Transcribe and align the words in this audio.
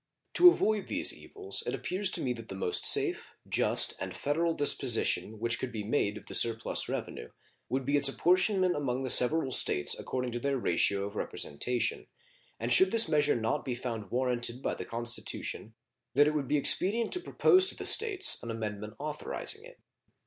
To 0.33 0.49
avoid 0.49 0.87
these 0.87 1.15
evils 1.15 1.61
it 1.67 1.75
appears 1.75 2.09
to 2.09 2.21
me 2.23 2.33
that 2.33 2.47
the 2.49 2.55
most 2.55 2.85
safe, 2.87 3.27
just, 3.47 3.93
and 4.01 4.15
federal 4.15 4.55
disposition 4.55 5.37
which 5.37 5.59
could 5.59 5.71
be 5.71 5.83
made 5.83 6.17
of 6.17 6.25
the 6.25 6.33
surplus 6.33 6.89
revenue 6.89 7.29
would 7.69 7.85
be 7.85 7.97
its 7.97 8.09
apportionment 8.09 8.75
among 8.75 9.03
the 9.03 9.11
several 9.11 9.51
States 9.51 9.95
according 9.99 10.31
to 10.31 10.39
their 10.39 10.57
ratio 10.57 11.03
of 11.05 11.15
representation, 11.15 12.07
and 12.59 12.73
should 12.73 12.89
this 12.89 13.07
measure 13.07 13.35
not 13.35 13.63
be 13.63 13.75
found 13.75 14.09
warranted 14.09 14.63
by 14.63 14.73
the 14.73 14.85
Constitution 14.85 15.75
that 16.15 16.25
it 16.25 16.33
would 16.33 16.47
be 16.47 16.57
expedient 16.57 17.11
to 17.13 17.19
propose 17.19 17.69
to 17.69 17.75
the 17.75 17.85
States 17.85 18.41
an 18.41 18.49
amendment 18.49 18.95
authorizing 18.97 19.63
it. 19.63 19.77